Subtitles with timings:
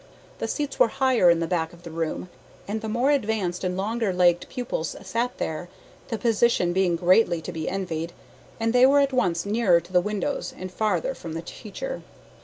[0.39, 2.27] The seats were higher in the back of the room,
[2.67, 5.69] and the more advanced and longer legged pupils sat there,
[6.07, 8.11] the position being greatly to be envied,
[8.59, 12.01] as they were at once nearer to the windows and farther from the teacher.